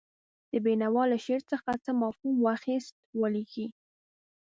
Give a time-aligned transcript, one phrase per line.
[0.51, 3.67] د بېنوا له شعر څخه څه مفهوم واخیست ولیکئ.